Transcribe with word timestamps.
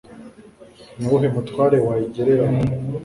ni 0.97 1.03
uwuhe 1.07 1.27
mutware 1.33 1.77
wayigereranya 1.85 2.67